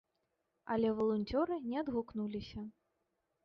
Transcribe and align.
Але 0.75 0.93
валанцёры 1.01 1.59
не 1.69 1.77
адгукнуліся. 1.85 2.69